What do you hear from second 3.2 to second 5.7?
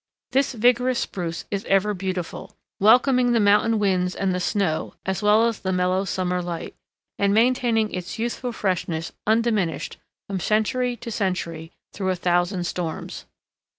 the mountain winds and the snow as well as